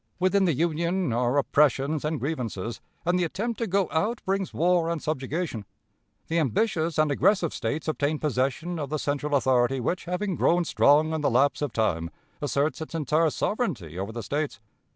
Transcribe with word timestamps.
Within 0.17 0.45
the 0.45 0.55
Union 0.55 1.13
are 1.13 1.37
oppressions 1.37 2.03
and 2.03 2.19
grievances; 2.19 2.81
and 3.05 3.19
the 3.19 3.23
attempt 3.23 3.59
to 3.59 3.67
go 3.67 3.87
out 3.91 4.19
brings 4.25 4.51
war 4.51 4.89
and 4.89 4.99
subjugation. 4.99 5.63
The 6.27 6.39
ambitious 6.39 6.97
and 6.97 7.11
aggressive 7.11 7.53
States 7.53 7.87
obtain 7.87 8.17
possession 8.17 8.79
of 8.79 8.89
the 8.89 8.97
central 8.97 9.35
authority 9.35 9.79
which, 9.79 10.05
having 10.05 10.35
grown 10.35 10.65
strong 10.65 11.13
in 11.13 11.21
the 11.21 11.29
lapse 11.29 11.61
of 11.61 11.71
time, 11.71 12.09
asserts 12.41 12.81
its 12.81 12.95
entire 12.95 13.29
sovereignty 13.29 13.99
over 13.99 14.11
the 14.11 14.23
States. 14.23 14.59